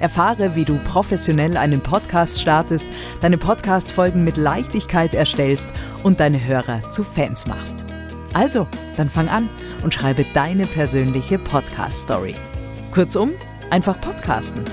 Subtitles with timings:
[0.00, 2.88] Erfahre, wie du professionell einen Podcast startest,
[3.20, 5.70] deine Podcast-Folgen mit Leichtigkeit erstellst
[6.02, 7.84] und deine Hörer zu Fans machst.
[8.32, 9.48] Also, dann fang an
[9.82, 12.34] und schreibe deine persönliche Podcast-Story.
[12.92, 13.32] Kurzum,
[13.70, 14.64] einfach podcasten.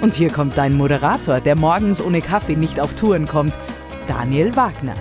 [0.00, 3.58] Und hier kommt dein Moderator, der morgens ohne Kaffee nicht auf Touren kommt,
[4.06, 4.94] Daniel Wagner.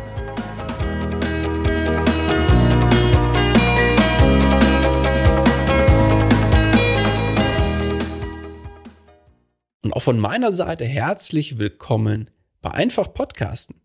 [9.87, 13.79] Und auch von meiner Seite herzlich willkommen bei Einfach Podcasten.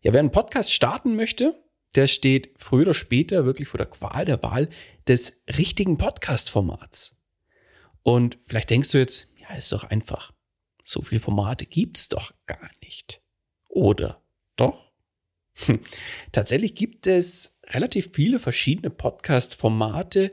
[0.00, 1.60] Ja, wer einen Podcast starten möchte,
[1.96, 4.68] der steht früher oder später wirklich vor der Qual der Wahl
[5.08, 7.20] des richtigen Podcast-Formats.
[8.04, 10.30] Und vielleicht denkst du jetzt, ja, ist doch einfach.
[10.84, 13.20] So viele Formate gibt's doch gar nicht.
[13.70, 14.22] Oder
[14.54, 14.92] doch?
[15.66, 15.80] Hm.
[16.30, 20.30] Tatsächlich gibt es relativ viele verschiedene Podcast-Formate,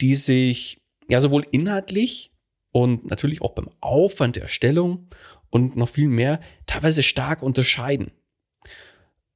[0.00, 2.30] die sich ja sowohl inhaltlich
[2.72, 5.08] und natürlich auch beim Aufwand der Erstellung
[5.50, 8.12] und noch viel mehr teilweise stark unterscheiden.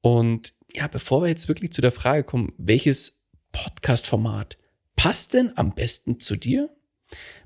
[0.00, 4.58] Und ja, bevor wir jetzt wirklich zu der Frage kommen, welches Podcast-Format
[4.96, 6.70] passt denn am besten zu dir,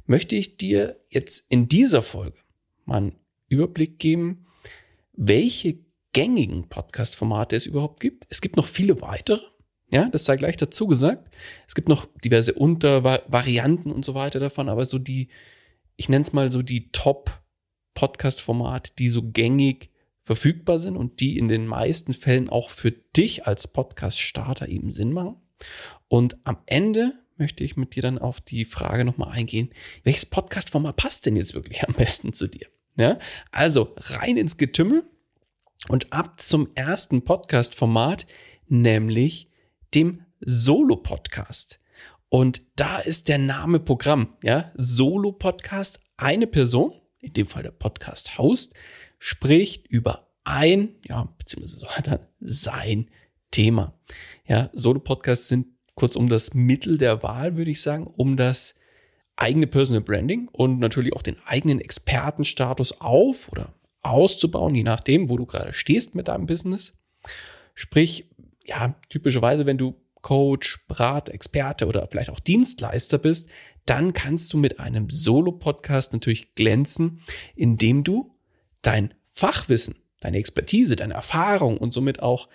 [0.06, 2.38] möchte ich dir jetzt in dieser Folge
[2.84, 3.16] mal einen
[3.49, 4.47] Überblick geben,
[5.12, 5.78] welche
[6.12, 8.26] gängigen Podcast-Formate es überhaupt gibt.
[8.31, 9.43] Es gibt noch viele weitere.
[9.93, 11.34] Ja, das sei gleich dazu gesagt.
[11.66, 15.28] Es gibt noch diverse Untervarianten und so weiter davon, aber so die,
[15.99, 21.49] ich nenne es mal so die Top-Podcast-Formate, die so gängig verfügbar sind und die in
[21.49, 25.37] den meisten Fällen auch für dich als Podcast-Starter eben Sinn machen.
[26.07, 29.71] Und am Ende möchte ich mit dir dann auf die Frage nochmal eingehen,
[30.05, 32.69] welches Podcast-Format passt denn jetzt wirklich am besten zu dir?
[32.97, 33.19] Ja,
[33.51, 35.03] also rein ins Getümmel
[35.89, 38.29] und ab zum ersten Podcast-Format,
[38.69, 39.51] nämlich
[39.95, 41.81] dem Solo-Podcast.
[42.31, 46.00] Und da ist der Name Programm, ja, Solo-Podcast.
[46.19, 48.75] Eine Person, in dem Fall der Podcast-Host,
[49.19, 53.11] spricht über ein, ja, beziehungsweise sein
[53.50, 53.99] Thema.
[54.47, 58.75] Ja, Solo-Podcasts sind kurzum das Mittel der Wahl, würde ich sagen, um das
[59.37, 63.72] eigene Personal Branding und natürlich auch den eigenen Expertenstatus auf oder
[64.03, 66.99] auszubauen, je nachdem, wo du gerade stehst mit deinem Business.
[67.75, 68.31] Sprich,
[68.67, 73.49] ja, typischerweise, wenn du Coach, Brat, Experte oder vielleicht auch Dienstleister bist,
[73.87, 77.23] dann kannst du mit einem Solo-Podcast natürlich glänzen,
[77.56, 78.37] indem du
[78.83, 82.49] dein Fachwissen, deine Expertise, deine Erfahrung und somit auch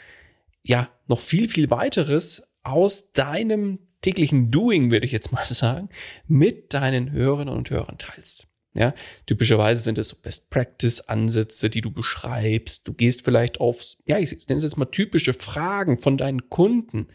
[0.64, 5.90] ja noch viel, viel weiteres aus deinem täglichen Doing, würde ich jetzt mal sagen,
[6.28, 8.48] mit deinen Hörerinnen und Hörern teilst.
[8.76, 8.96] Ja,
[9.28, 12.88] typischerweise sind es so Best Practice Ansätze, die du beschreibst.
[12.88, 17.08] Du gehst vielleicht auf, ja, ich nenne es jetzt mal typische Fragen von deinen Kunden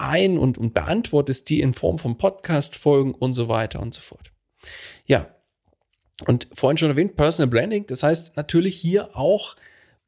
[0.00, 4.32] ein und, und beantwortest die in Form von Podcast-Folgen und so weiter und so fort.
[5.06, 5.34] Ja.
[6.26, 7.86] Und vorhin schon erwähnt, Personal Branding.
[7.86, 9.56] Das heißt natürlich hier auch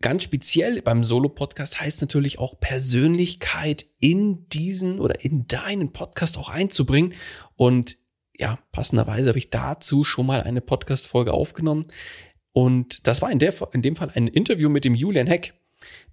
[0.03, 6.51] ganz speziell beim Solo-Podcast heißt natürlich auch Persönlichkeit in diesen oder in deinen Podcast auch
[6.51, 7.15] einzubringen.
[7.57, 7.97] Und
[8.39, 11.87] ja, passenderweise habe ich dazu schon mal eine Podcast-Folge aufgenommen.
[12.53, 15.55] Und das war in, der, in dem Fall ein Interview mit dem Julian Heck,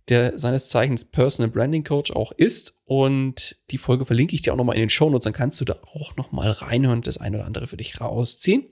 [0.10, 2.76] der seines Zeichens Personal Branding Coach auch ist.
[2.86, 5.66] Und die Folge verlinke ich dir auch nochmal in den Show Notes, dann kannst du
[5.66, 8.66] da auch nochmal reinhören, das eine oder andere für dich rausziehen.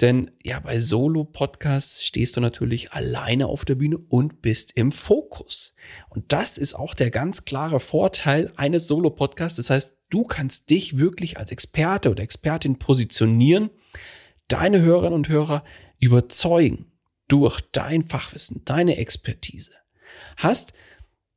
[0.00, 5.74] Denn ja, bei Solo-Podcasts stehst du natürlich alleine auf der Bühne und bist im Fokus.
[6.08, 9.56] Und das ist auch der ganz klare Vorteil eines Solo-Podcasts.
[9.56, 13.70] Das heißt, du kannst dich wirklich als Experte oder Expertin positionieren,
[14.46, 15.64] deine Hörerinnen und Hörer
[15.98, 16.92] überzeugen
[17.26, 19.72] durch dein Fachwissen, deine Expertise.
[20.36, 20.72] Hast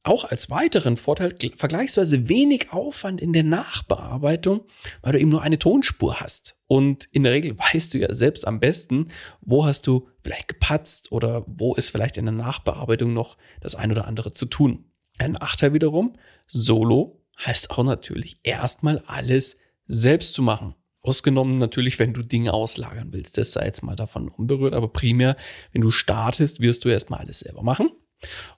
[0.03, 4.61] auch als weiteren Vorteil vergleichsweise wenig Aufwand in der Nachbearbeitung,
[5.01, 6.55] weil du eben nur eine Tonspur hast.
[6.67, 9.09] Und in der Regel weißt du ja selbst am besten,
[9.41, 13.91] wo hast du vielleicht gepatzt oder wo ist vielleicht in der Nachbearbeitung noch das ein
[13.91, 14.85] oder andere zu tun.
[15.19, 16.15] Ein Nachteil wiederum,
[16.47, 20.75] Solo heißt auch natürlich erstmal alles selbst zu machen.
[21.03, 23.37] Ausgenommen natürlich, wenn du Dinge auslagern willst.
[23.37, 25.35] Das sei jetzt mal davon unberührt, aber primär,
[25.71, 27.89] wenn du startest, wirst du erstmal alles selber machen.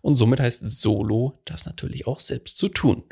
[0.02, 3.04] Und somit heißt Solo das natürlich auch selbst zu tun.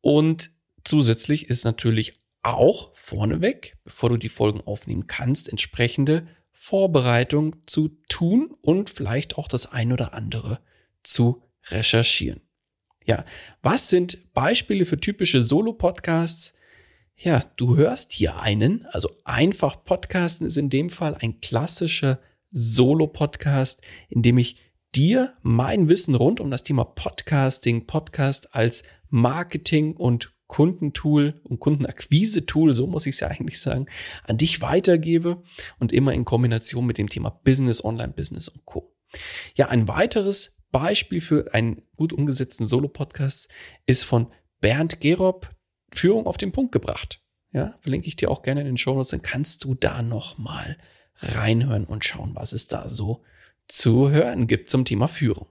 [0.00, 0.50] Und
[0.84, 8.54] zusätzlich ist natürlich auch vorneweg, bevor du die Folgen aufnehmen kannst, entsprechende Vorbereitung zu tun
[8.60, 10.60] und vielleicht auch das ein oder andere
[11.02, 12.40] zu recherchieren.
[13.04, 13.24] Ja,
[13.62, 16.54] was sind Beispiele für typische Solo-Podcasts?
[17.16, 22.20] Ja, du hörst hier einen, also einfach Podcasten ist in dem Fall ein klassischer
[22.50, 24.56] Solo-Podcast, in dem ich
[24.94, 32.74] dir mein Wissen rund um das Thema Podcasting, Podcast als Marketing und Kundentool und Kundenakquise-Tool,
[32.74, 33.86] so muss ich es ja eigentlich sagen,
[34.24, 35.42] an dich weitergebe
[35.78, 38.94] und immer in Kombination mit dem Thema Business, Online-Business und Co.
[39.54, 43.48] Ja, ein weiteres Beispiel für einen gut umgesetzten Solo-Podcast
[43.86, 44.26] ist von
[44.60, 45.50] Bernd Gerob,
[45.90, 47.22] Führung auf den Punkt gebracht.
[47.52, 50.76] Ja, verlinke ich dir auch gerne in den Show Notes, dann kannst du da nochmal
[51.16, 53.22] reinhören und schauen, was es da so
[53.68, 55.48] zu hören gibt zum Thema Führung.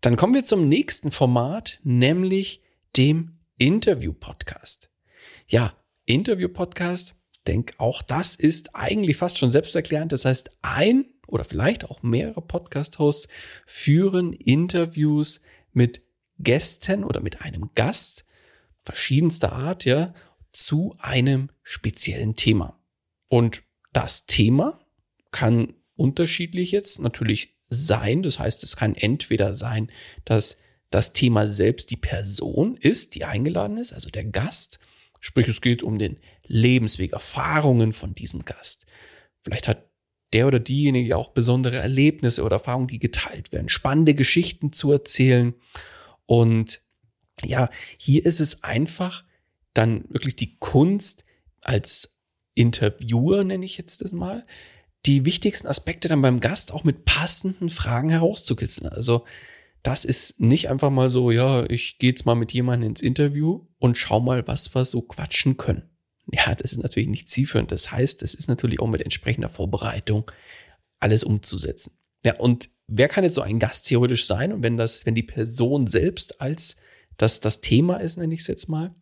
[0.00, 2.62] Dann kommen wir zum nächsten Format, nämlich
[2.96, 4.90] dem Interview-Podcast.
[5.46, 5.76] Ja,
[6.06, 7.14] Interview-Podcast,
[7.46, 10.12] denk auch das ist eigentlich fast schon selbsterklärend.
[10.12, 13.28] Das heißt, ein oder vielleicht auch mehrere Podcast-Hosts
[13.66, 15.40] führen Interviews
[15.72, 16.02] mit
[16.38, 18.24] Gästen oder mit einem Gast
[18.84, 20.12] verschiedenster Art, ja,
[20.52, 22.78] zu einem speziellen Thema.
[23.28, 23.62] Und
[23.92, 24.80] das Thema
[25.30, 28.22] kann unterschiedlich jetzt natürlich sein.
[28.22, 29.90] Das heißt, es kann entweder sein,
[30.24, 30.58] dass
[30.90, 34.78] das Thema selbst die Person ist, die eingeladen ist, also der Gast.
[35.20, 38.86] Sprich, es geht um den Lebensweg, Erfahrungen von diesem Gast.
[39.42, 39.88] Vielleicht hat
[40.32, 45.54] der oder diejenige auch besondere Erlebnisse oder Erfahrungen, die geteilt werden, spannende Geschichten zu erzählen.
[46.26, 46.82] Und
[47.44, 49.24] ja, hier ist es einfach
[49.74, 51.24] dann wirklich die Kunst
[51.62, 52.18] als
[52.54, 54.46] Interviewer, nenne ich jetzt das mal,
[55.06, 58.88] die wichtigsten Aspekte dann beim Gast auch mit passenden Fragen herauszukitzeln.
[58.88, 59.24] Also
[59.82, 63.66] das ist nicht einfach mal so, ja, ich gehe jetzt mal mit jemandem ins Interview
[63.78, 65.90] und schau mal, was wir so quatschen können.
[66.30, 67.72] Ja, das ist natürlich nicht zielführend.
[67.72, 70.30] Das heißt, es ist natürlich auch mit entsprechender Vorbereitung
[71.00, 71.92] alles umzusetzen.
[72.24, 74.52] Ja, und wer kann jetzt so ein Gast theoretisch sein?
[74.52, 76.76] Und wenn das, wenn die Person selbst als
[77.16, 78.94] das, das Thema ist, nenne ich es jetzt mal.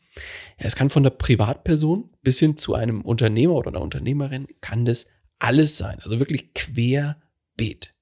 [0.58, 4.86] Ja, das kann von der Privatperson bis hin zu einem Unternehmer oder einer Unternehmerin kann
[4.86, 5.06] das
[5.40, 5.98] alles sein.
[6.02, 7.94] Also wirklich querbeet.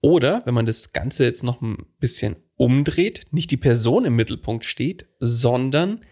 [0.00, 4.64] Oder wenn man das Ganze jetzt noch ein bisschen umdreht, nicht die Person im Mittelpunkt
[4.64, 6.04] steht, sondern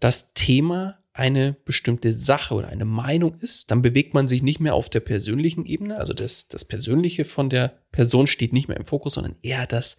[0.00, 4.74] das Thema eine bestimmte Sache oder eine Meinung ist, dann bewegt man sich nicht mehr
[4.74, 5.98] auf der persönlichen Ebene.
[5.98, 9.98] Also das, das Persönliche von der Person steht nicht mehr im Fokus, sondern eher das,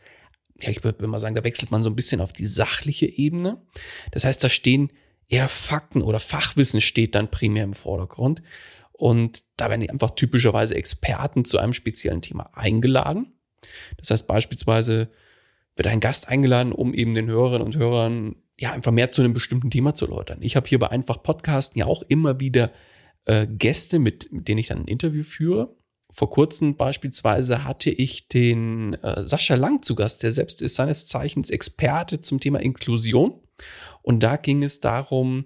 [0.59, 3.61] ja, ich würde mal sagen, da wechselt man so ein bisschen auf die sachliche Ebene.
[4.11, 4.91] Das heißt, da stehen
[5.27, 8.41] eher Fakten oder Fachwissen steht dann primär im Vordergrund.
[8.93, 13.33] Und da werden einfach typischerweise Experten zu einem speziellen Thema eingeladen.
[13.97, 15.09] Das heißt beispielsweise
[15.75, 19.33] wird ein Gast eingeladen, um eben den Hörerinnen und Hörern ja einfach mehr zu einem
[19.33, 20.39] bestimmten Thema zu erläutern.
[20.41, 22.71] Ich habe hier bei einfach Podcasten ja auch immer wieder
[23.25, 25.75] äh, Gäste, mit, mit denen ich dann ein Interview führe.
[26.11, 31.07] Vor kurzem beispielsweise hatte ich den äh, Sascha Lang zu Gast, der selbst ist seines
[31.07, 33.41] Zeichens Experte zum Thema Inklusion.
[34.03, 35.45] Und da ging es darum,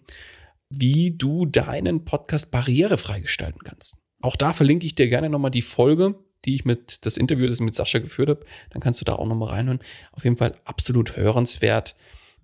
[0.69, 3.97] wie du deinen Podcast barrierefrei gestalten kannst.
[4.21, 7.57] Auch da verlinke ich dir gerne nochmal die Folge, die ich mit, das Interview, das
[7.57, 8.45] ich mit Sascha geführt habe.
[8.71, 9.79] Dann kannst du da auch nochmal reinhören.
[10.11, 11.95] Auf jeden Fall absolut hörenswert,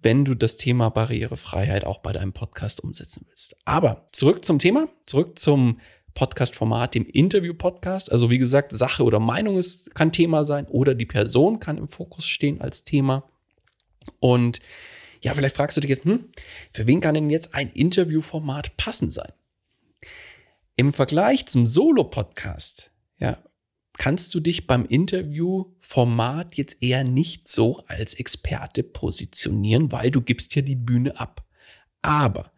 [0.02, 3.56] wenn du das Thema Barrierefreiheit auch bei deinem Podcast umsetzen willst.
[3.66, 5.80] Aber zurück zum Thema, zurück zum
[6.14, 8.12] Podcast-Format, dem Interview-Podcast.
[8.12, 11.88] Also wie gesagt, Sache oder Meinung ist, kann Thema sein oder die Person kann im
[11.88, 13.30] Fokus stehen als Thema.
[14.20, 14.60] Und
[15.24, 16.30] ja, vielleicht fragst du dich jetzt, hm,
[16.70, 19.32] für wen kann denn jetzt ein Interviewformat passend sein?
[20.76, 23.42] Im Vergleich zum Solo-Podcast, ja,
[23.98, 30.56] kannst du dich beim Interviewformat jetzt eher nicht so als Experte positionieren, weil du gibst
[30.56, 31.48] ja die Bühne ab.
[32.02, 32.52] Aber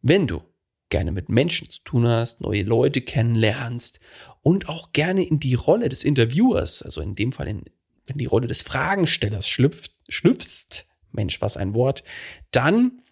[0.00, 0.42] wenn du
[0.90, 3.98] gerne mit Menschen zu tun hast, neue Leute kennenlernst
[4.42, 7.64] und auch gerne in die Rolle des Interviewers, also in dem Fall in,
[8.06, 12.04] in die Rolle des Fragenstellers schlüpft, schlüpfst, Mensch, was ein Wort,
[12.50, 13.02] dann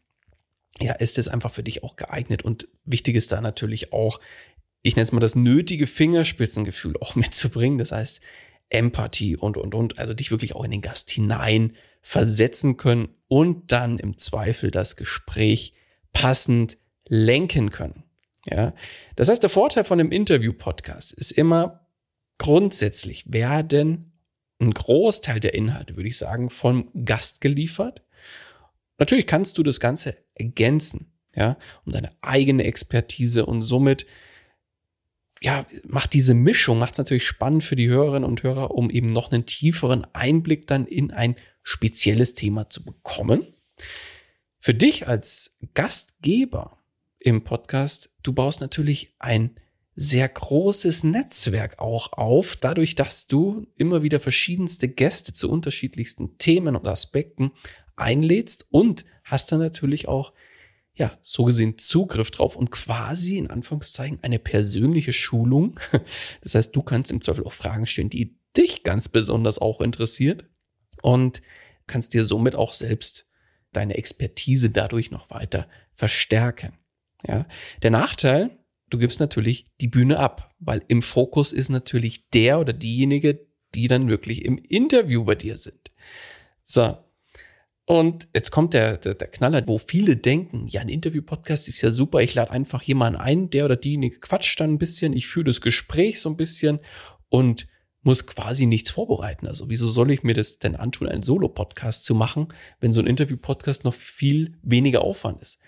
[0.81, 2.43] ja, ist es einfach für dich auch geeignet.
[2.43, 4.21] Und wichtig ist da natürlich auch,
[4.83, 7.79] ich nenne es mal das nötige Fingerspitzengefühl auch mitzubringen.
[7.79, 8.21] Das heißt,
[8.71, 9.99] Empathie und, und, und.
[9.99, 14.97] Also dich wirklich auch in den Gast hinein versetzen können und dann im Zweifel das
[14.97, 15.75] Gespräch
[16.13, 18.05] passend lenken können.
[18.47, 18.73] Ja,
[19.17, 21.87] das heißt, der Vorteil von einem Interview-Podcast ist immer
[22.39, 24.10] grundsätzlich werden
[24.61, 28.03] ein Großteil der Inhalte, würde ich sagen, vom Gast geliefert.
[28.99, 34.07] Natürlich kannst du das Ganze ergänzen, ja, um deine eigene Expertise und somit
[35.43, 39.13] ja, macht diese Mischung, macht es natürlich spannend für die Hörerinnen und Hörer, um eben
[39.13, 43.47] noch einen tieferen Einblick dann in ein spezielles Thema zu bekommen.
[44.59, 46.79] Für dich als Gastgeber
[47.19, 49.57] im Podcast, du baust natürlich ein
[50.03, 56.75] sehr großes Netzwerk auch auf, dadurch, dass du immer wieder verschiedenste Gäste zu unterschiedlichsten Themen
[56.75, 57.51] und Aspekten
[57.97, 60.33] einlädst und hast dann natürlich auch
[60.95, 65.79] ja, so gesehen Zugriff drauf und quasi in Anführungszeichen eine persönliche Schulung.
[66.41, 70.47] Das heißt, du kannst im Zweifel auch Fragen stellen, die dich ganz besonders auch interessiert
[71.03, 71.43] und
[71.87, 73.27] kannst dir somit auch selbst
[73.73, 76.73] deine Expertise dadurch noch weiter verstärken.
[77.29, 77.45] Ja,
[77.83, 78.60] der Nachteil,
[78.91, 83.89] du gibst natürlich die Bühne ab, weil im Fokus ist natürlich der oder diejenige, die
[83.89, 85.91] dann wirklich im Interview bei dir sind.
[86.63, 86.97] So,
[87.91, 91.91] und jetzt kommt der, der, der Knaller, wo viele denken, ja, ein Interview-Podcast ist ja
[91.91, 95.47] super, ich lade einfach jemanden ein, der oder diejenige quatscht dann ein bisschen, ich führe
[95.47, 96.79] das Gespräch so ein bisschen
[97.29, 97.67] und
[98.03, 99.49] muss quasi nichts vorbereiten.
[99.49, 103.09] Also wieso soll ich mir das denn antun, einen Solo-Podcast zu machen, wenn so ein
[103.09, 105.59] Interview-Podcast noch viel weniger Aufwand ist?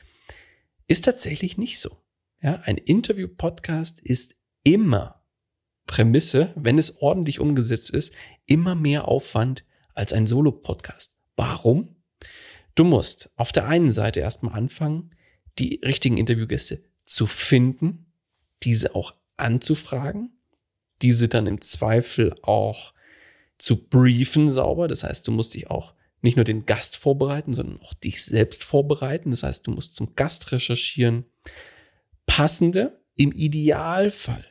[0.86, 2.01] Ist tatsächlich nicht so.
[2.44, 4.34] Ja, ein Interview-Podcast ist
[4.64, 5.22] immer
[5.86, 8.12] Prämisse, wenn es ordentlich umgesetzt ist,
[8.46, 11.20] immer mehr Aufwand als ein Solo-Podcast.
[11.36, 11.94] Warum?
[12.74, 15.14] Du musst auf der einen Seite erstmal anfangen,
[15.60, 18.12] die richtigen Interviewgäste zu finden,
[18.64, 20.32] diese auch anzufragen,
[21.00, 22.92] diese dann im Zweifel auch
[23.56, 24.88] zu briefen sauber.
[24.88, 28.64] Das heißt, du musst dich auch nicht nur den Gast vorbereiten, sondern auch dich selbst
[28.64, 29.30] vorbereiten.
[29.30, 31.24] Das heißt, du musst zum Gast recherchieren.
[32.32, 34.42] Passende, im Idealfall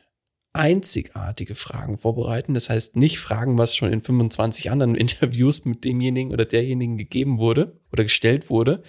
[0.52, 2.54] einzigartige Fragen vorbereiten.
[2.54, 7.40] Das heißt, nicht Fragen, was schon in 25 anderen Interviews mit demjenigen oder derjenigen gegeben
[7.40, 8.84] wurde oder gestellt wurde.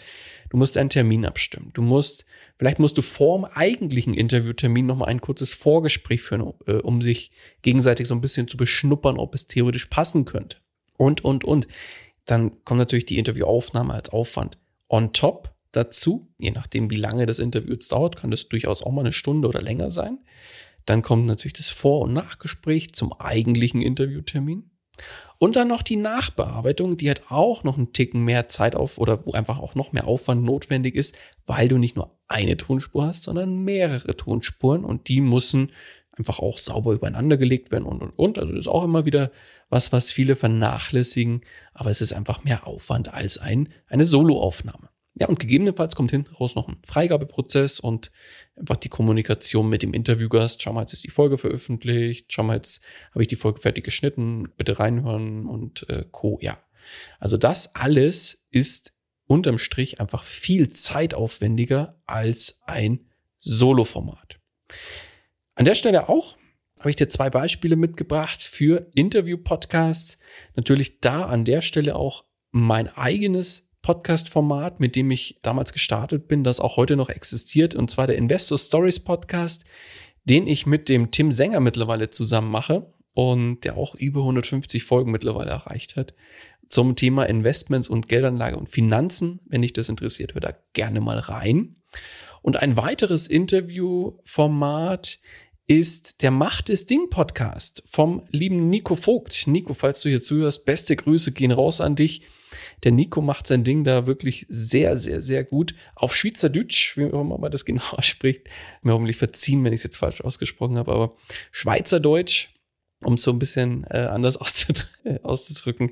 [0.51, 1.71] Du musst einen Termin abstimmen.
[1.73, 2.27] Du musst,
[2.59, 7.31] vielleicht musst du vor dem eigentlichen Interviewtermin nochmal ein kurzes Vorgespräch führen, äh, um sich
[7.63, 10.57] gegenseitig so ein bisschen zu beschnuppern, ob es theoretisch passen könnte.
[10.97, 11.67] Und, und, und.
[12.25, 16.33] Dann kommt natürlich die Interviewaufnahme als Aufwand on top dazu.
[16.37, 19.47] Je nachdem, wie lange das Interview jetzt dauert, kann das durchaus auch mal eine Stunde
[19.47, 20.19] oder länger sein.
[20.85, 24.69] Dann kommt natürlich das Vor- und Nachgespräch zum eigentlichen Interviewtermin.
[25.39, 29.25] Und dann noch die Nachbearbeitung, die hat auch noch einen Ticken mehr Zeit auf oder
[29.25, 33.23] wo einfach auch noch mehr Aufwand notwendig ist, weil du nicht nur eine Tonspur hast,
[33.23, 35.71] sondern mehrere Tonspuren und die müssen
[36.15, 38.39] einfach auch sauber übereinander gelegt werden und und und.
[38.39, 39.31] Also das ist auch immer wieder
[39.69, 41.41] was, was viele vernachlässigen,
[41.73, 44.92] aber es ist einfach mehr Aufwand als ein, eine Soloaufnahme.
[45.15, 48.11] Ja, und gegebenenfalls kommt hinten raus noch ein Freigabeprozess und
[48.55, 50.63] einfach die Kommunikation mit dem Interviewgast.
[50.63, 52.33] Schau mal, jetzt ist die Folge veröffentlicht.
[52.33, 54.49] Schau mal, jetzt habe ich die Folge fertig geschnitten.
[54.57, 56.39] Bitte reinhören und äh, Co.
[56.41, 56.57] Ja.
[57.19, 58.93] Also das alles ist
[59.27, 64.39] unterm Strich einfach viel zeitaufwendiger als ein Solo-Format.
[65.55, 66.37] An der Stelle auch
[66.79, 70.17] habe ich dir zwei Beispiele mitgebracht für Interview-Podcasts.
[70.55, 76.43] Natürlich da an der Stelle auch mein eigenes Podcast-Format, mit dem ich damals gestartet bin,
[76.43, 79.65] das auch heute noch existiert, und zwar der Investor Stories Podcast,
[80.23, 85.11] den ich mit dem Tim Sänger mittlerweile zusammen mache und der auch über 150 Folgen
[85.11, 86.15] mittlerweile erreicht hat
[86.73, 89.39] zum Thema Investments und Geldanlage und Finanzen.
[89.45, 91.75] Wenn dich das interessiert, hör da gerne mal rein.
[92.41, 95.19] Und ein weiteres Interviewformat
[95.67, 99.45] ist der Macht des Ding Podcast vom lieben Nico Vogt.
[99.45, 102.23] Nico, falls du hier zuhörst, beste Grüße gehen raus an dich.
[102.83, 105.75] Der Nico macht sein Ding da wirklich sehr, sehr, sehr gut.
[105.95, 108.47] Auf Schweizerdeutsch, wie auch man das genau ausspricht.
[108.81, 111.15] Mir hoffentlich verziehen, wenn ich es jetzt falsch ausgesprochen habe, aber
[111.51, 112.49] Schweizerdeutsch,
[113.03, 114.37] um es so ein bisschen äh, anders
[115.23, 115.91] auszudrücken.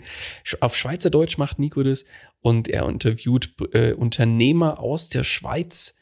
[0.60, 2.06] Auf Schweizerdeutsch macht Nico das
[2.42, 5.96] und er interviewt äh, Unternehmer aus der Schweiz,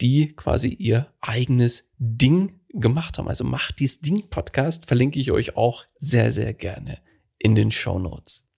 [0.00, 3.28] die quasi ihr eigenes Ding gemacht haben.
[3.28, 6.98] Also macht dies Ding Podcast, verlinke ich euch auch sehr, sehr gerne
[7.38, 8.48] in den Show Notes.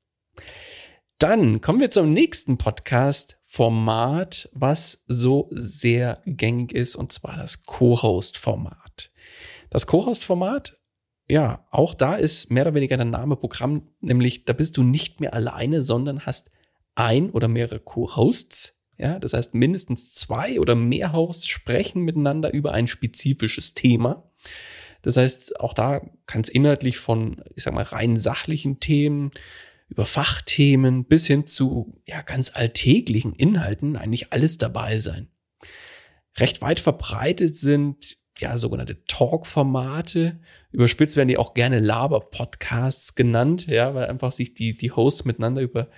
[1.18, 7.62] Dann kommen wir zum nächsten Podcast Format, was so sehr gängig ist, und zwar das
[7.62, 9.10] Co-Host-Format.
[9.70, 10.76] Das Co-Host-Format,
[11.26, 15.20] ja, auch da ist mehr oder weniger der Name Programm, nämlich da bist du nicht
[15.20, 16.50] mehr alleine, sondern hast
[16.96, 18.78] ein oder mehrere Co-Hosts.
[18.98, 24.30] Ja, das heißt, mindestens zwei oder mehr Hosts sprechen miteinander über ein spezifisches Thema.
[25.00, 29.30] Das heißt, auch da kann es inhaltlich von, ich sag mal, rein sachlichen Themen
[29.88, 35.28] über Fachthemen bis hin zu ja, ganz alltäglichen Inhalten eigentlich alles dabei sein.
[36.38, 40.40] Recht weit verbreitet sind ja sogenannte Talk-Formate.
[40.70, 45.62] Überspitzt werden die auch gerne Laber-Podcasts genannt, ja, weil einfach sich die, die Hosts miteinander
[45.62, 45.88] über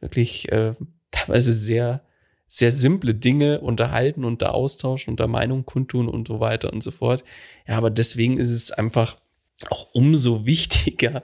[0.00, 0.74] wirklich äh,
[1.10, 2.02] teilweise sehr,
[2.46, 6.82] sehr simple Dinge unterhalten und da austauschen und da Meinung kundtun und so weiter und
[6.82, 7.24] so fort.
[7.66, 9.16] Ja, aber deswegen ist es einfach
[9.70, 11.22] auch umso wichtiger,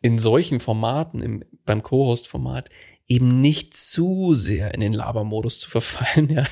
[0.00, 2.70] in solchen Formaten, im, beim Co-Host-Format,
[3.08, 6.46] eben nicht zu sehr in den Labermodus zu verfallen, ja.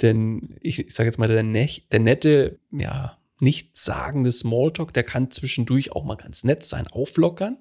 [0.00, 5.30] Denn ich, ich sage jetzt mal, der, ne der nette, ja, nichtssagende Smalltalk, der kann
[5.30, 7.58] zwischendurch auch mal ganz nett sein, auflockern,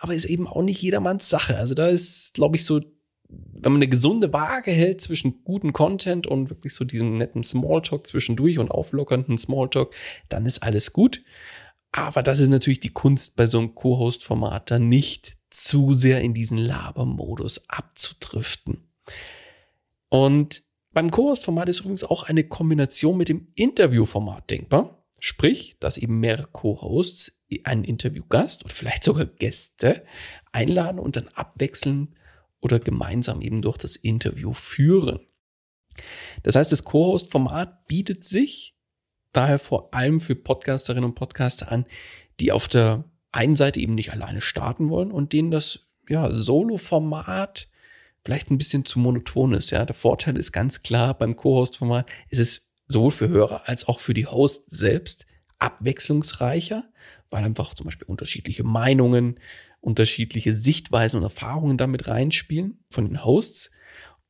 [0.00, 1.56] aber ist eben auch nicht jedermanns Sache.
[1.56, 2.80] Also da ist, glaube ich, so,
[3.28, 8.06] wenn man eine gesunde Waage hält zwischen guten Content und wirklich so diesem netten Smalltalk
[8.06, 9.94] zwischendurch und auflockernden Smalltalk,
[10.28, 11.22] dann ist alles gut.
[11.92, 16.32] Aber das ist natürlich die Kunst bei so einem Co-Host-Format, dann nicht zu sehr in
[16.32, 18.88] diesen Labermodus abzudriften.
[20.08, 25.04] Und beim Co-Host-Format ist übrigens auch eine Kombination mit dem Interview-Format denkbar.
[25.18, 30.04] Sprich, dass eben mehrere Co-Hosts einen Interviewgast oder vielleicht sogar Gäste
[30.50, 32.16] einladen und dann abwechseln
[32.60, 35.20] oder gemeinsam eben durch das Interview führen.
[36.42, 38.71] Das heißt, das Co-Host-Format bietet sich
[39.32, 41.86] daher vor allem für Podcasterinnen und Podcaster an,
[42.40, 47.68] die auf der einen Seite eben nicht alleine starten wollen und denen das ja, Solo-Format
[48.24, 49.70] vielleicht ein bisschen zu monoton ist.
[49.70, 54.00] Ja, der Vorteil ist ganz klar beim Co-Host-Format ist es sowohl für Hörer als auch
[54.00, 55.26] für die Host selbst
[55.58, 56.84] abwechslungsreicher,
[57.30, 59.40] weil einfach zum Beispiel unterschiedliche Meinungen,
[59.80, 63.70] unterschiedliche Sichtweisen und Erfahrungen damit reinspielen von den Hosts.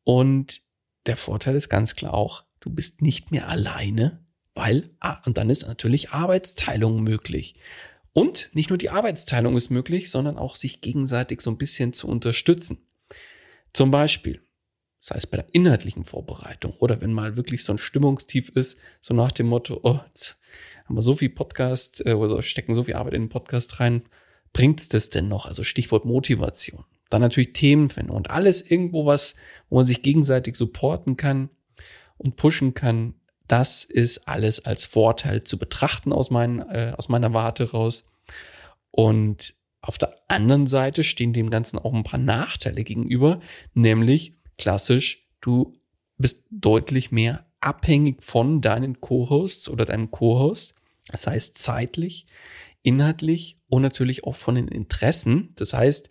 [0.04, 0.62] Und
[1.06, 4.21] der Vorteil ist ganz klar auch, du bist nicht mehr alleine
[4.54, 7.54] weil, ah, und dann ist natürlich Arbeitsteilung möglich.
[8.12, 12.08] Und nicht nur die Arbeitsteilung ist möglich, sondern auch sich gegenseitig so ein bisschen zu
[12.08, 12.86] unterstützen.
[13.72, 14.42] Zum Beispiel,
[15.00, 19.14] sei es bei der inhaltlichen Vorbereitung oder wenn mal wirklich so ein Stimmungstief ist, so
[19.14, 20.36] nach dem Motto, oh, jetzt
[20.84, 24.02] haben wir so viel Podcast äh, oder stecken so viel Arbeit in den Podcast rein,
[24.52, 25.46] bringt's das denn noch?
[25.46, 26.84] Also Stichwort Motivation.
[27.08, 29.34] Dann natürlich Themenfindung und alles irgendwo was,
[29.70, 31.48] wo man sich gegenseitig supporten kann
[32.18, 33.14] und pushen kann,
[33.52, 38.08] das ist alles als Vorteil zu betrachten aus, mein, äh, aus meiner Warte raus.
[38.90, 43.40] Und auf der anderen Seite stehen dem Ganzen auch ein paar Nachteile gegenüber,
[43.74, 45.74] nämlich klassisch, du
[46.16, 50.74] bist deutlich mehr abhängig von deinen Co-Hosts oder deinem Co-Host.
[51.08, 52.24] Das heißt zeitlich,
[52.82, 55.52] inhaltlich und natürlich auch von den Interessen.
[55.56, 56.08] Das heißt,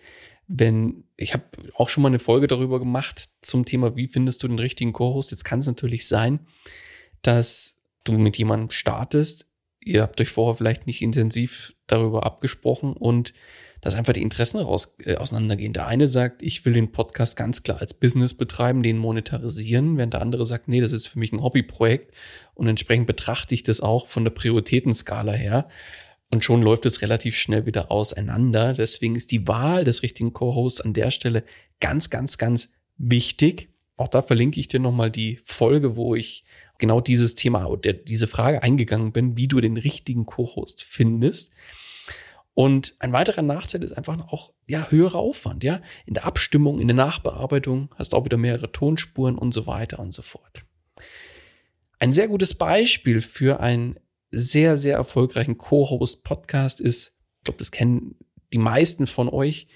[0.48, 4.48] wenn ich habe auch schon mal eine Folge darüber gemacht zum Thema, wie findest du
[4.48, 5.32] den richtigen Co-Host.
[5.32, 6.46] Jetzt kann es natürlich sein,
[7.22, 9.48] dass du mit jemandem startest,
[9.80, 13.34] ihr habt euch vorher vielleicht nicht intensiv darüber abgesprochen und
[13.82, 15.74] dass einfach die Interessen raus, äh, auseinandergehen.
[15.74, 20.14] Der eine sagt, ich will den Podcast ganz klar als Business betreiben, den monetarisieren, während
[20.14, 22.14] der andere sagt, nee, das ist für mich ein Hobbyprojekt
[22.54, 25.68] und entsprechend betrachte ich das auch von der Prioritätenskala her.
[26.30, 28.74] Und schon läuft es relativ schnell wieder auseinander.
[28.74, 31.44] Deswegen ist die Wahl des richtigen Co-Hosts an der Stelle
[31.82, 33.70] ganz, ganz, ganz wichtig.
[33.98, 36.46] Auch da verlinke ich dir nochmal die Folge, wo ich
[36.82, 41.54] genau dieses Thema oder diese Frage eingegangen bin, wie du den richtigen Co-Host findest.
[42.54, 45.82] Und ein weiterer Nachteil ist einfach auch, ja, höherer Aufwand, ja.
[46.06, 50.00] In der Abstimmung, in der Nachbearbeitung hast du auch wieder mehrere Tonspuren und so weiter
[50.00, 50.66] und so fort.
[52.00, 53.98] Ein sehr gutes Beispiel für einen
[54.32, 58.16] sehr, sehr erfolgreichen Co-Host-Podcast ist, ich glaube, das kennen
[58.52, 59.68] die meisten von euch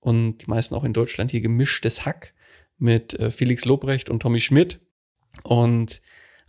[0.00, 2.34] und die meisten auch in Deutschland hier gemischtes Hack
[2.76, 4.80] mit äh, Felix Lobrecht und Tommy Schmidt.
[5.42, 6.00] Und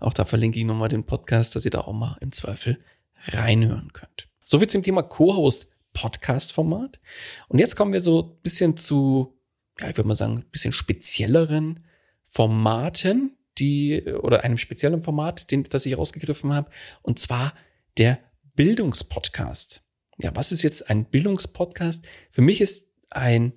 [0.01, 2.79] auch da verlinke ich nochmal den Podcast, dass ihr da auch mal im Zweifel
[3.27, 4.27] reinhören könnt.
[4.43, 6.99] Soviel zum Thema Co-Host Podcast-Format.
[7.47, 9.37] Und jetzt kommen wir so ein bisschen zu,
[9.79, 11.85] ja, ich würde mal sagen, ein bisschen spezielleren
[12.23, 17.53] Formaten, die, oder einem speziellen Format, den, das ich rausgegriffen habe, und zwar
[17.97, 18.19] der
[18.55, 19.83] Bildungspodcast.
[20.17, 22.07] Ja, was ist jetzt ein Bildungspodcast?
[22.29, 23.53] Für mich ist ein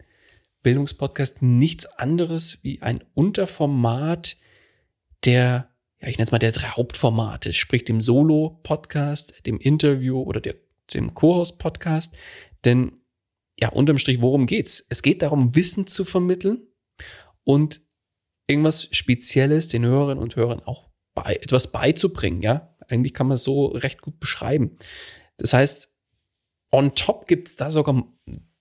[0.63, 4.37] Bildungspodcast nichts anderes wie ein Unterformat
[5.25, 5.74] der
[6.05, 10.57] ja, ich nenne es mal der drei Hauptformate, sprich dem Solo-Podcast, dem Interview oder der,
[10.93, 12.15] dem Co-Host-Podcast.
[12.67, 13.01] Denn
[13.59, 14.85] ja, unterm Strich, worum geht's?
[14.91, 16.67] Es geht darum, Wissen zu vermitteln
[17.43, 17.81] und
[18.47, 22.77] irgendwas Spezielles den Hörerinnen und Hörern auch bei, etwas beizubringen, ja.
[22.89, 24.77] Eigentlich kann man es so recht gut beschreiben.
[25.39, 25.91] Das heißt,
[26.71, 28.05] on top gibt es da sogar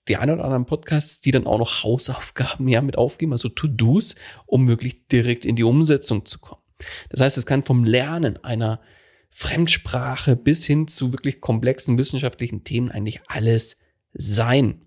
[0.08, 4.16] die ein oder anderen Podcasts, die dann auch noch Hausaufgaben ja mit aufgeben, also To-Dos,
[4.46, 6.63] um wirklich direkt in die Umsetzung zu kommen.
[7.10, 8.82] Das heißt, es kann vom Lernen einer
[9.30, 13.78] Fremdsprache bis hin zu wirklich komplexen wissenschaftlichen Themen eigentlich alles
[14.14, 14.86] sein.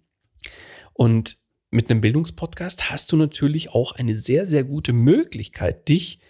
[0.93, 1.39] Und
[1.71, 6.21] mit einem Bildungspodcast hast du natürlich auch eine sehr, sehr gute Möglichkeit, dich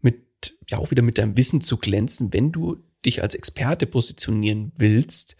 [0.00, 4.72] mit, ja auch wieder mit deinem Wissen zu glänzen, wenn du dich als Experte positionieren
[4.76, 5.36] willst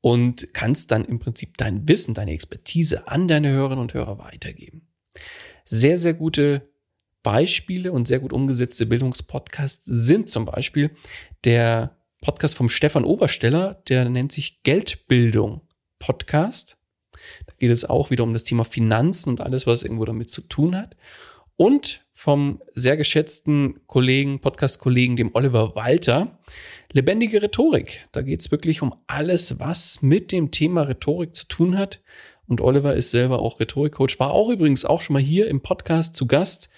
[0.00, 4.88] und kannst dann im Prinzip dein Wissen, deine Expertise an deine Hörerinnen und Hörer weitergeben.
[5.64, 6.71] Sehr, sehr gute
[7.22, 10.90] Beispiele und sehr gut umgesetzte Bildungspodcasts sind zum Beispiel
[11.44, 15.62] der Podcast vom Stefan Obersteller, der nennt sich Geldbildung
[15.98, 16.78] Podcast.
[17.46, 20.42] Da geht es auch wieder um das Thema Finanzen und alles, was irgendwo damit zu
[20.42, 20.96] tun hat.
[21.56, 26.38] Und vom sehr geschätzten Kollegen, Podcast-Kollegen, dem Oliver Walter,
[26.92, 28.06] Lebendige Rhetorik.
[28.12, 32.00] Da geht es wirklich um alles, was mit dem Thema Rhetorik zu tun hat.
[32.46, 36.14] Und Oliver ist selber auch Rhetorikcoach, war auch übrigens auch schon mal hier im Podcast
[36.14, 36.68] zu Gast.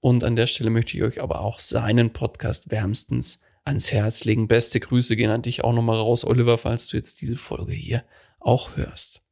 [0.00, 4.48] Und an der Stelle möchte ich euch aber auch seinen Podcast wärmstens ans Herz legen.
[4.48, 8.04] Beste Grüße gehen an dich auch nochmal raus, Oliver, falls du jetzt diese Folge hier
[8.38, 9.22] auch hörst.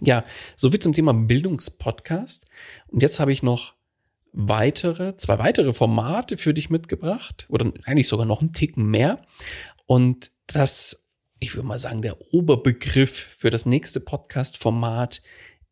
[0.00, 0.24] Ja,
[0.56, 2.48] soviel zum Thema Bildungspodcast.
[2.88, 3.74] Und jetzt habe ich noch
[4.32, 9.22] weitere, zwei weitere Formate für dich mitgebracht oder eigentlich sogar noch einen Ticken mehr.
[9.86, 11.04] Und das,
[11.38, 15.22] ich würde mal sagen, der Oberbegriff für das nächste Podcast-Format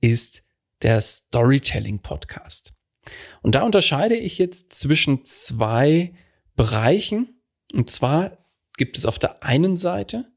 [0.00, 0.42] ist
[0.82, 2.72] der Storytelling-Podcast.
[3.42, 6.12] Und da unterscheide ich jetzt zwischen zwei
[6.56, 7.40] Bereichen.
[7.72, 8.38] Und zwar
[8.76, 10.30] gibt es auf der einen Seite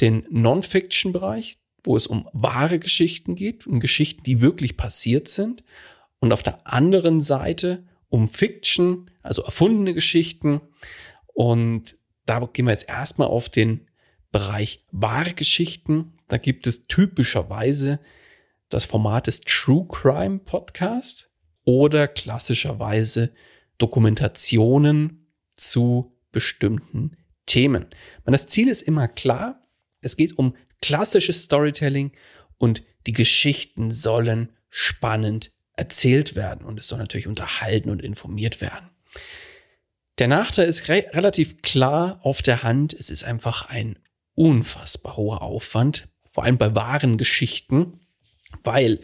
[0.00, 5.64] den Non-Fiction-Bereich, wo es um wahre Geschichten geht, um Geschichten, die wirklich passiert sind
[6.20, 10.60] und auf der anderen Seite um Fiction, also erfundene Geschichten.
[11.34, 13.86] Und da gehen wir jetzt erstmal auf den
[14.32, 16.14] Bereich wahre Geschichten.
[16.28, 18.00] Da gibt es typischerweise
[18.68, 21.27] das Format des True Crime Podcast
[21.68, 23.30] oder klassischerweise
[23.76, 27.84] Dokumentationen zu bestimmten Themen.
[28.24, 29.68] das Ziel ist immer klar.
[30.00, 32.12] Es geht um klassisches Storytelling
[32.56, 38.88] und die Geschichten sollen spannend erzählt werden und es soll natürlich unterhalten und informiert werden.
[40.16, 42.94] Der Nachteil ist re relativ klar auf der Hand.
[42.94, 43.98] Es ist einfach ein
[44.34, 48.00] unfassbar hoher Aufwand, vor allem bei wahren Geschichten,
[48.64, 49.00] weil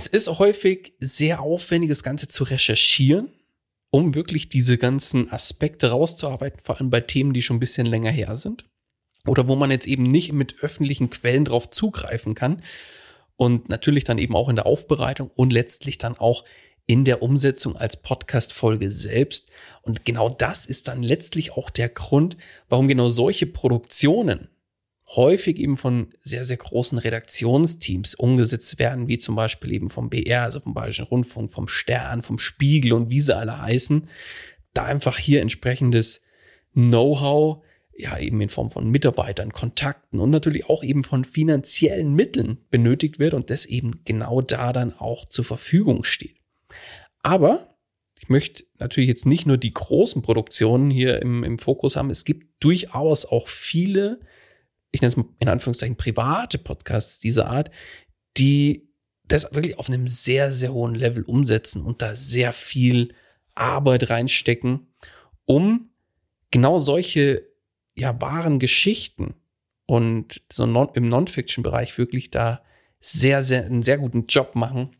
[0.00, 3.28] es ist häufig sehr aufwendig, das Ganze zu recherchieren,
[3.90, 8.10] um wirklich diese ganzen Aspekte rauszuarbeiten, vor allem bei Themen, die schon ein bisschen länger
[8.10, 8.64] her sind
[9.26, 12.62] oder wo man jetzt eben nicht mit öffentlichen Quellen drauf zugreifen kann,
[13.40, 16.44] und natürlich dann eben auch in der Aufbereitung und letztlich dann auch
[16.84, 19.48] in der Umsetzung als Podcast-Folge selbst.
[19.80, 22.36] Und genau das ist dann letztlich auch der Grund,
[22.68, 24.50] warum genau solche Produktionen
[25.16, 30.42] häufig eben von sehr, sehr großen Redaktionsteams umgesetzt werden, wie zum Beispiel eben vom BR,
[30.42, 34.08] also vom Bayerischen Rundfunk, vom Stern, vom Spiegel und wie sie alle heißen.
[34.72, 36.22] Da einfach hier entsprechendes
[36.74, 37.64] Know-how
[38.00, 43.18] ja eben in Form von Mitarbeitern, Kontakten und natürlich auch eben von finanziellen Mitteln benötigt
[43.18, 46.36] wird und das eben genau da dann auch zur Verfügung steht.
[47.22, 47.76] Aber
[48.18, 52.10] ich möchte natürlich jetzt nicht nur die großen Produktionen hier im, im Fokus haben.
[52.10, 54.20] Es gibt durchaus auch viele,
[54.92, 57.70] ich nenne es in Anführungszeichen private Podcasts dieser Art,
[58.36, 58.88] die
[59.24, 63.14] das wirklich auf einem sehr, sehr hohen Level umsetzen und da sehr viel
[63.54, 64.88] Arbeit reinstecken,
[65.44, 65.90] um
[66.50, 67.46] genau solche
[67.96, 69.34] ja, wahren Geschichten
[69.86, 72.62] und so non, im Non-Fiction-Bereich wirklich da
[73.00, 74.96] sehr, sehr, einen sehr guten Job machen.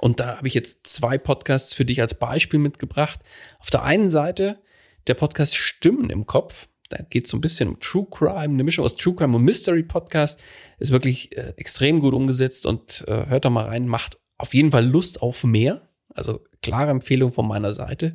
[0.00, 3.20] Und da habe ich jetzt zwei Podcasts für dich als Beispiel mitgebracht.
[3.58, 4.60] Auf der einen Seite
[5.06, 6.68] der Podcast Stimmen im Kopf.
[6.92, 9.42] Da geht es so ein bisschen um True Crime, eine Mischung aus True Crime und
[9.42, 10.40] Mystery Podcast.
[10.78, 13.86] Ist wirklich äh, extrem gut umgesetzt und äh, hört da mal rein.
[13.86, 15.88] Macht auf jeden Fall Lust auf mehr.
[16.14, 18.14] Also klare Empfehlung von meiner Seite.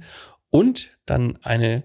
[0.50, 1.84] Und dann eine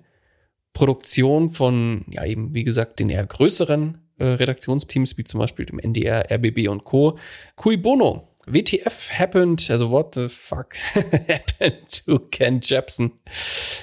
[0.74, 5.78] Produktion von, ja eben, wie gesagt, den eher größeren äh, Redaktionsteams, wie zum Beispiel dem
[5.78, 7.18] NDR, RBB und Co.
[7.57, 8.28] Cui Bono.
[8.46, 13.12] WTF happened, also what the fuck happened to Ken Jepsen?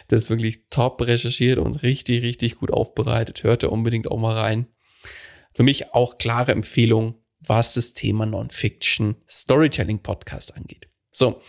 [0.10, 3.44] Das ist wirklich top recherchiert und richtig, richtig gut aufbereitet.
[3.44, 4.68] Hört ihr unbedingt auch mal rein.
[5.54, 10.88] Für mich auch klare Empfehlung, was das Thema Non-Fiction Storytelling Podcast angeht.
[11.12, 11.42] So,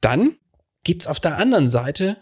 [0.00, 0.36] dann
[0.84, 2.16] gibt's auf der anderen Seite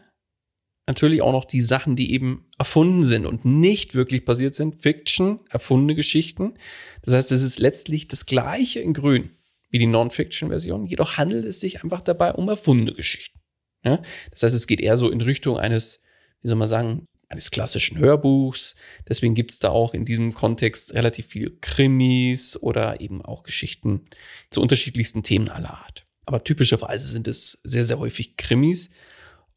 [0.86, 4.82] natürlich auch noch die Sachen, die eben erfunden sind und nicht wirklich passiert sind.
[4.82, 6.54] Fiction, erfundene Geschichten.
[7.02, 9.36] Das heißt, es ist letztlich das gleiche in Grün
[9.70, 10.86] wie die Non-Fiction-Version.
[10.86, 13.38] Jedoch handelt es sich einfach dabei um erfundene Geschichten.
[13.84, 14.02] Ja?
[14.30, 16.00] Das heißt, es geht eher so in Richtung eines,
[16.42, 18.74] wie soll man sagen, eines klassischen Hörbuchs.
[19.08, 24.06] Deswegen gibt es da auch in diesem Kontext relativ viele Krimis oder eben auch Geschichten
[24.50, 26.06] zu unterschiedlichsten Themen aller Art.
[26.26, 28.90] Aber typischerweise sind es sehr, sehr häufig Krimis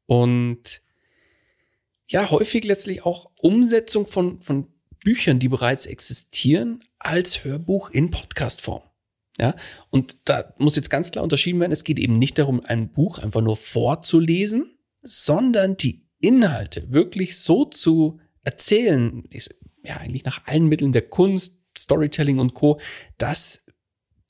[0.05, 0.81] und
[2.07, 4.67] ja, häufig letztlich auch Umsetzung von, von
[5.03, 8.83] Büchern, die bereits existieren, als Hörbuch in Podcastform.
[9.39, 9.55] Ja,
[9.89, 13.17] und da muss jetzt ganz klar unterschieden werden, es geht eben nicht darum, ein Buch
[13.17, 20.67] einfach nur vorzulesen, sondern die Inhalte wirklich so zu erzählen, ist ja eigentlich nach allen
[20.67, 22.79] Mitteln der Kunst, Storytelling und Co.,
[23.17, 23.65] dass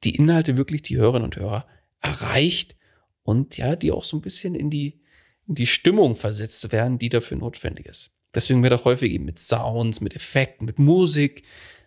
[0.04, 1.68] die Inhalte wirklich die Hörerinnen und Hörer
[2.02, 2.76] erreicht
[3.24, 5.02] und ja, die auch so ein bisschen in die,
[5.48, 8.12] in die Stimmung versetzt werden, die dafür notwendig ist.
[8.34, 11.44] Deswegen wird auch häufig eben mit Sounds, mit Effekten, mit Musik,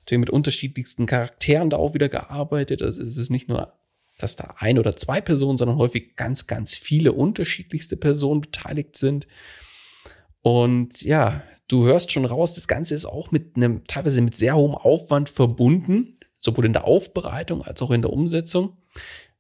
[0.07, 2.81] natürlich mit unterschiedlichsten Charakteren da auch wieder gearbeitet.
[2.81, 3.73] Also es ist nicht nur,
[4.19, 9.27] dass da ein oder zwei Personen, sondern häufig ganz, ganz viele unterschiedlichste Personen beteiligt sind.
[10.43, 14.55] Und ja, du hörst schon raus, das Ganze ist auch mit einem, teilweise mit sehr
[14.55, 18.77] hohem Aufwand verbunden, sowohl in der Aufbereitung als auch in der Umsetzung.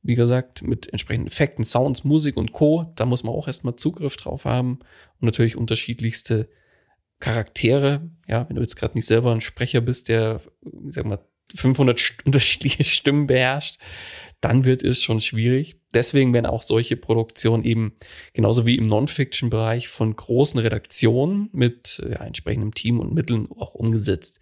[0.03, 2.93] Wie gesagt, mit entsprechenden Effekten, Sounds, Musik und Co.
[2.97, 4.81] Da muss man auch erstmal Zugriff drauf haben
[5.21, 6.49] und natürlich unterschiedlichste
[7.21, 8.11] Charaktere.
[8.29, 11.19] Ja, wenn du jetzt gerade nicht selber ein Sprecher bist, der, ich sag mal,
[11.55, 13.79] 500 unterschiedliche Stimmen beherrscht,
[14.41, 15.77] dann wird es schon schwierig.
[15.95, 17.97] Deswegen werden auch solche Produktionen eben
[18.35, 24.41] genauso wie im Non-Fiction-Bereich von großen Redaktionen mit ja, entsprechendem Team und Mitteln auch umgesetzt.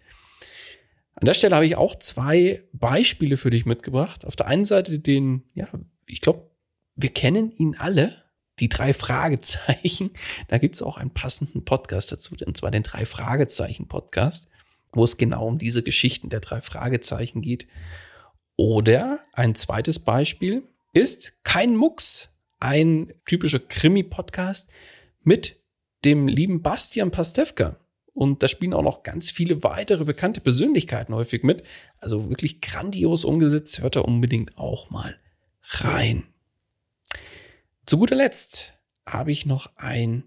[1.13, 4.25] An der Stelle habe ich auch zwei Beispiele für dich mitgebracht.
[4.25, 5.67] Auf der einen Seite den, ja,
[6.05, 6.51] ich glaube,
[6.95, 8.24] wir kennen ihn alle,
[8.59, 10.11] die drei Fragezeichen.
[10.47, 14.49] Da gibt es auch einen passenden Podcast dazu, und zwar den drei Fragezeichen Podcast,
[14.91, 17.67] wo es genau um diese Geschichten der drei Fragezeichen geht.
[18.57, 20.63] Oder ein zweites Beispiel
[20.93, 24.71] ist kein Mucks, ein typischer Krimi-Podcast
[25.23, 25.61] mit
[26.05, 27.77] dem lieben Bastian Pastewka.
[28.13, 31.63] Und da spielen auch noch ganz viele weitere bekannte Persönlichkeiten häufig mit.
[31.97, 33.81] Also wirklich grandios umgesetzt.
[33.81, 35.19] Hört da unbedingt auch mal
[35.63, 36.23] rein.
[37.85, 38.73] Zu guter Letzt
[39.05, 40.23] habe ich noch ein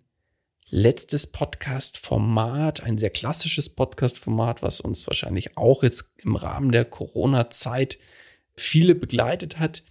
[0.69, 7.99] letztes Podcast-Format, ein sehr klassisches Podcast-Format, was uns wahrscheinlich auch jetzt im Rahmen der Corona-Zeit
[8.55, 9.83] viele begleitet hat,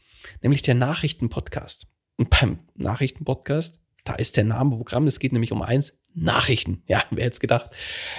[0.42, 1.88] nämlich der Nachrichtenpodcast.
[2.16, 6.84] Und beim Nachrichtenpodcast, da ist der Name Programm, es geht nämlich um eins, Nachrichten.
[6.88, 7.72] Ja, wer hätte es gedacht?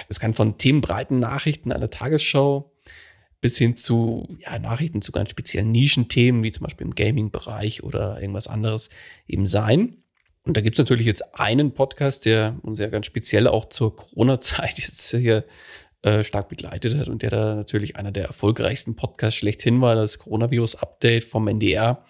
[0.09, 2.71] Es kann von themenbreiten Nachrichten einer Tagesschau
[3.41, 8.21] bis hin zu ja, Nachrichten zu ganz speziellen Nischenthemen, wie zum Beispiel im Gaming-Bereich oder
[8.21, 8.89] irgendwas anderes
[9.27, 9.97] eben sein.
[10.43, 13.95] Und da gibt es natürlich jetzt einen Podcast, der uns ja ganz speziell auch zur
[13.95, 15.45] Corona-Zeit jetzt hier
[16.01, 20.19] äh, stark begleitet hat und der da natürlich einer der erfolgreichsten Podcasts schlechthin war, das
[20.19, 22.05] Coronavirus-Update vom NDR,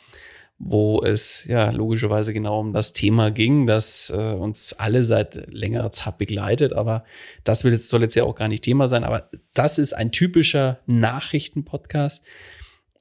[0.60, 5.92] wo es ja logischerweise genau um das Thema ging, das äh, uns alle seit längerer
[5.92, 6.74] Zeit begleitet.
[6.74, 7.06] Aber
[7.46, 9.06] das will jetzt, soll jetzt ja auch gar nicht Thema sein.
[9.06, 12.26] Aber das ist ein typischer Nachrichtenpodcast.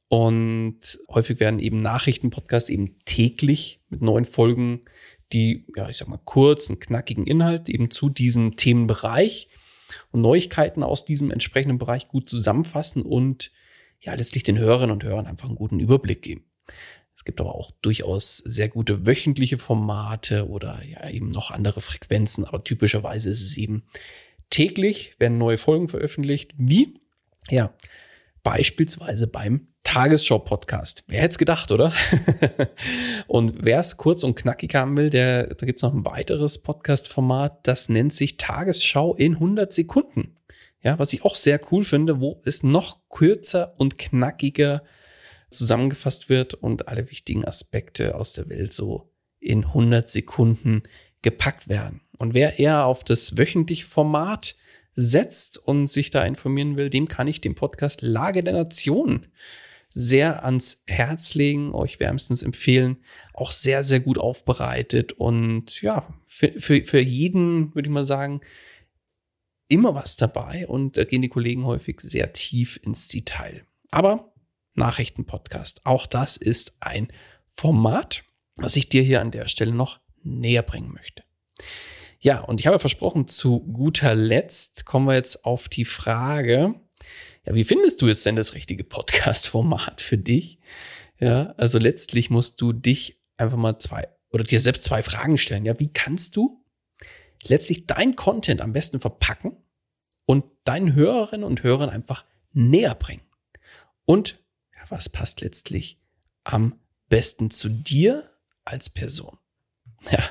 [0.09, 4.83] Und häufig werden eben Nachrichtenpodcasts eben täglich mit neuen Folgen,
[5.33, 9.49] die, ja, ich sag mal, kurzen, knackigen Inhalt eben zu diesem Themenbereich
[10.12, 13.51] und Neuigkeiten aus diesem entsprechenden Bereich gut zusammenfassen und
[14.01, 16.44] ja, letztlich den Hörerinnen und Hörern einfach einen guten Überblick geben.
[17.18, 22.44] Es gibt aber auch durchaus sehr gute wöchentliche Formate oder ja eben noch andere Frequenzen,
[22.44, 23.83] aber typischerweise ist es eben
[24.50, 27.00] täglich werden neue Folgen veröffentlicht, wie
[27.50, 27.74] ja,
[28.44, 31.02] beispielsweise beim Tagesschau-Podcast.
[31.09, 31.92] Wer hätte es gedacht, oder?
[33.26, 36.61] und wer es kurz und knackig haben will, der, da gibt es noch ein weiteres
[36.62, 40.37] Podcast-Format, das nennt sich Tagesschau in 100 Sekunden.
[40.85, 44.85] Ja, was ich auch sehr cool finde, wo es noch kürzer und knackiger
[45.50, 50.82] zusammengefasst wird und alle wichtigen Aspekte aus der Welt so in 100 Sekunden
[51.22, 52.00] gepackt werden.
[52.18, 54.56] Und wer eher auf das wöchentliche Format
[54.94, 59.26] setzt und sich da informieren will, dem kann ich den Podcast Lage der Nation
[59.90, 62.98] sehr ans Herz legen, euch wärmstens empfehlen.
[63.32, 68.40] Auch sehr, sehr gut aufbereitet und ja, für, für, für jeden würde ich mal sagen,
[69.68, 73.64] immer was dabei und da gehen die Kollegen häufig sehr tief ins Detail.
[73.90, 74.32] Aber
[74.79, 77.12] Nachrichtenpodcast, auch das ist ein
[77.47, 78.25] Format,
[78.57, 81.25] was ich dir hier an der Stelle noch näher bringen möchte.
[82.21, 86.75] Ja, und ich habe versprochen, zu guter Letzt kommen wir jetzt auf die Frage,
[87.47, 90.59] ja, wie findest du jetzt denn das richtige Podcast-Format für dich?
[91.21, 95.64] Ja, also letztlich musst du dich einfach mal zwei oder dir selbst zwei Fragen stellen.
[95.64, 96.64] Ja, wie kannst du
[97.45, 99.57] letztlich dein Content am besten verpacken
[100.27, 103.23] und deinen Hörerinnen und Hörern einfach näher bringen?
[104.05, 104.38] Und
[104.90, 106.01] was passt letztlich
[106.44, 108.31] am besten zu dir
[108.64, 109.38] als Person?
[110.11, 110.31] Ja,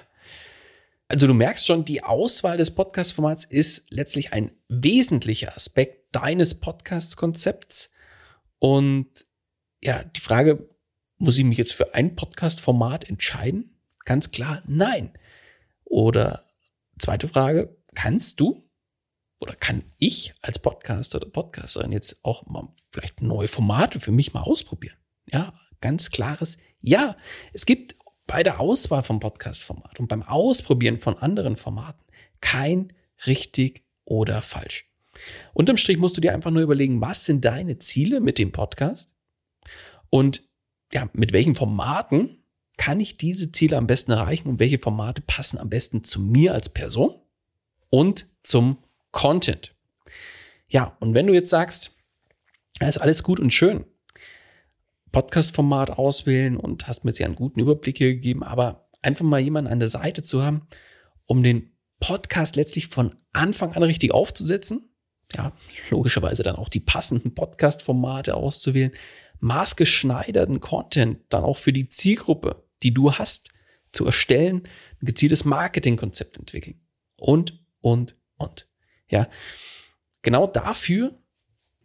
[1.10, 7.92] Also du merkst schon, die Auswahl des Podcast-Formats ist letztlich ein wesentlicher Aspekt deines Podcast-Konzepts.
[8.60, 9.26] Und
[9.82, 10.70] ja, die Frage,
[11.18, 13.80] muss ich mich jetzt für ein Podcast-Format entscheiden?
[14.04, 15.18] Ganz klar, nein.
[15.86, 16.46] Oder
[17.00, 18.70] zweite Frage, kannst du
[19.40, 24.34] oder kann ich als Podcaster oder Podcasterin jetzt auch mal vielleicht neue Formate für mich
[24.34, 24.98] mal ausprobieren?
[25.28, 27.18] Ja, ganz klares Ja.
[27.54, 27.96] Es gibt
[28.26, 32.04] bei der Auswahl vom Podcast-Format und beim Ausprobieren von anderen Formaten
[32.42, 32.94] kein
[33.26, 34.90] richtig oder falsch.
[35.54, 39.14] Unterm Strich musst du dir einfach nur überlegen, was sind deine Ziele mit dem Podcast
[40.10, 40.44] und
[40.94, 42.44] ja, mit welchen Formaten
[42.78, 46.54] kann ich diese Ziele am besten erreichen und welche Formate passen am besten zu mir
[46.54, 47.16] als Person
[47.90, 48.78] und zum
[49.12, 49.74] Content.
[50.70, 51.97] Ja, und wenn du jetzt sagst,
[52.80, 53.86] das ist alles gut und schön,
[55.12, 59.40] Podcast-Format auswählen und hast mir jetzt ja einen guten Überblick hier gegeben, aber einfach mal
[59.40, 60.68] jemanden an der Seite zu haben,
[61.26, 64.94] um den Podcast letztlich von Anfang an richtig aufzusetzen.
[65.36, 65.54] Ja,
[65.90, 68.92] logischerweise dann auch die passenden Podcast-Formate auszuwählen,
[69.40, 73.50] maßgeschneiderten Content dann auch für die Zielgruppe, die du hast,
[73.92, 74.68] zu erstellen,
[75.02, 76.80] ein gezieltes Marketingkonzept entwickeln
[77.18, 78.68] und, und, und.
[79.10, 79.28] Ja,
[80.22, 81.18] genau dafür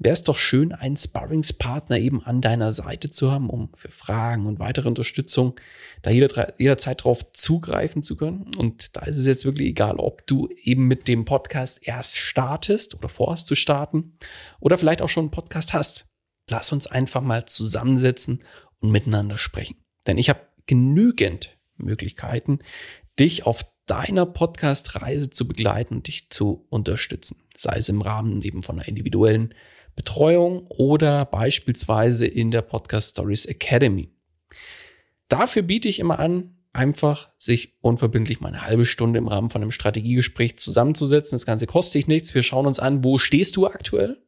[0.04, 4.46] wäre es doch schön, einen Sparringspartner eben an deiner Seite zu haben, um für Fragen
[4.46, 5.54] und weitere Unterstützung
[6.02, 8.50] da jeder, jederzeit drauf zugreifen zu können.
[8.56, 12.94] Und da ist es jetzt wirklich egal, ob du eben mit dem Podcast erst startest
[12.94, 14.18] oder vorhast zu starten
[14.60, 16.06] oder vielleicht auch schon einen Podcast hast.
[16.48, 18.42] Lass uns einfach mal zusammensetzen
[18.80, 19.76] und miteinander sprechen.
[20.06, 22.60] Denn ich habe genügend Möglichkeiten,
[23.18, 27.42] dich auf deiner Podcast-Reise zu begleiten und dich zu unterstützen.
[27.56, 29.54] Sei es im Rahmen eben von einer individuellen
[29.96, 34.10] Betreuung oder beispielsweise in der Podcast Stories Academy.
[35.28, 39.62] Dafür biete ich immer an, einfach sich unverbindlich mal eine halbe Stunde im Rahmen von
[39.62, 41.34] einem Strategiegespräch zusammenzusetzen.
[41.34, 42.34] Das Ganze kostet dich nichts.
[42.34, 44.22] Wir schauen uns an, wo stehst du aktuell?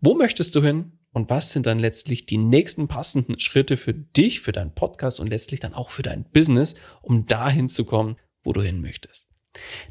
[0.00, 0.92] Wo möchtest du hin?
[1.12, 5.28] Und was sind dann letztlich die nächsten passenden Schritte für dich, für deinen Podcast und
[5.28, 9.28] letztlich dann auch für dein Business, um dahin zu kommen, wo du hin möchtest?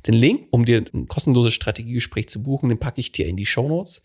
[0.06, 3.46] Den Link, um dir ein kostenloses Strategiegespräch zu buchen, den packe ich dir in die
[3.46, 4.04] Show Notes.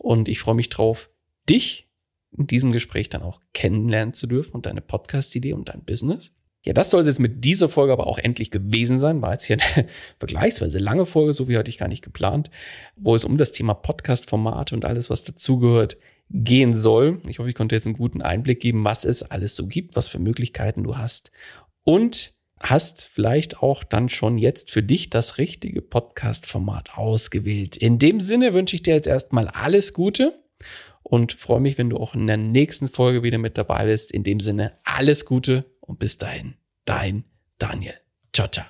[0.00, 1.10] Und ich freue mich drauf,
[1.48, 1.90] dich
[2.36, 6.34] in diesem Gespräch dann auch kennenlernen zu dürfen und deine Podcast-Idee und dein Business.
[6.62, 9.20] Ja, das soll es jetzt mit dieser Folge aber auch endlich gewesen sein.
[9.20, 9.86] War jetzt hier eine
[10.18, 12.50] vergleichsweise lange Folge, so wie hatte ich gar nicht geplant,
[12.96, 15.98] wo es um das Thema Podcast-Formate und alles, was dazugehört,
[16.30, 17.20] gehen soll.
[17.28, 20.08] Ich hoffe, ich konnte jetzt einen guten Einblick geben, was es alles so gibt, was
[20.08, 21.30] für Möglichkeiten du hast
[21.84, 27.76] und hast vielleicht auch dann schon jetzt für dich das richtige Podcast-Format ausgewählt.
[27.76, 30.38] In dem Sinne wünsche ich dir jetzt erstmal alles Gute
[31.02, 34.12] und freue mich, wenn du auch in der nächsten Folge wieder mit dabei bist.
[34.12, 37.24] In dem Sinne alles Gute und bis dahin, dein
[37.58, 37.94] Daniel.
[38.32, 38.66] Ciao, ciao.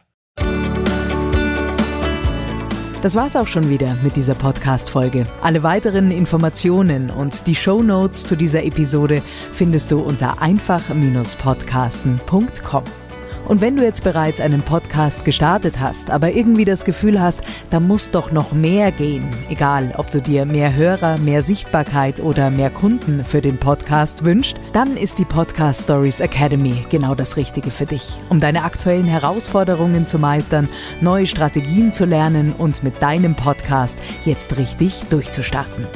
[3.03, 5.27] Das war's auch schon wieder mit dieser Podcast-Folge.
[5.41, 9.23] Alle weiteren Informationen und die Show Notes zu dieser Episode
[9.53, 13.10] findest du unter einfach-podcasten.com.
[13.51, 17.81] Und wenn du jetzt bereits einen Podcast gestartet hast, aber irgendwie das Gefühl hast, da
[17.81, 22.71] muss doch noch mehr gehen, egal ob du dir mehr Hörer, mehr Sichtbarkeit oder mehr
[22.71, 27.87] Kunden für den Podcast wünscht, dann ist die Podcast Stories Academy genau das Richtige für
[27.87, 30.69] dich, um deine aktuellen Herausforderungen zu meistern,
[31.01, 35.89] neue Strategien zu lernen und mit deinem Podcast jetzt richtig durchzustarten.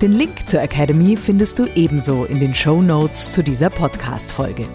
[0.00, 4.66] Den Link zur Academy findest du ebenso in den Show Notes zu dieser Podcast-Folge.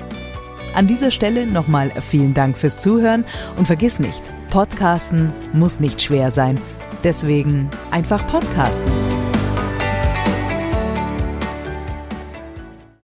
[0.73, 3.23] An dieser Stelle nochmal vielen Dank fürs Zuhören
[3.57, 6.59] und vergiss nicht, Podcasten muss nicht schwer sein.
[7.03, 8.91] Deswegen einfach Podcasten.